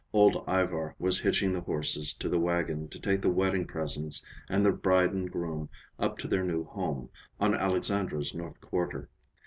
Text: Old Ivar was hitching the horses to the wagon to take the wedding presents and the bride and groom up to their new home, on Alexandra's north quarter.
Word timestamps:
Old 0.13 0.35
Ivar 0.47 0.95
was 0.97 1.19
hitching 1.19 1.53
the 1.53 1.61
horses 1.61 2.11
to 2.13 2.27
the 2.27 2.39
wagon 2.39 2.87
to 2.87 2.99
take 2.99 3.21
the 3.21 3.29
wedding 3.29 3.67
presents 3.67 4.25
and 4.49 4.65
the 4.65 4.71
bride 4.71 5.13
and 5.13 5.29
groom 5.31 5.69
up 5.99 6.17
to 6.17 6.27
their 6.27 6.43
new 6.43 6.63
home, 6.63 7.11
on 7.39 7.53
Alexandra's 7.53 8.33
north 8.33 8.59
quarter. 8.61 9.09